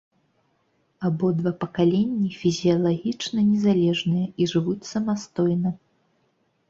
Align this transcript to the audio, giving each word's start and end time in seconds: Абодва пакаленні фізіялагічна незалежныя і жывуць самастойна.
Абодва 1.09 1.51
пакаленні 1.65 2.29
фізіялагічна 2.41 3.39
незалежныя 3.51 4.25
і 4.43 4.51
жывуць 4.55 4.87
самастойна. 4.93 5.69